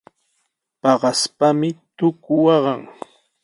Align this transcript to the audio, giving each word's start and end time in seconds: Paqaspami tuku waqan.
Paqaspami 0.81 1.69
tuku 1.97 2.33
waqan. 2.45 2.81